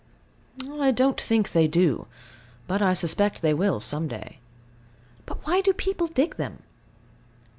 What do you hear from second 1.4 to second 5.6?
they do. But I suspect they will some day. But